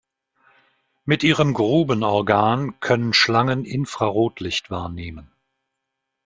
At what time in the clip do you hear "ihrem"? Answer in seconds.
1.23-1.53